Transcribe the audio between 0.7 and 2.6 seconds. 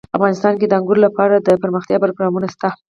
انګور لپاره دپرمختیا پروګرامونه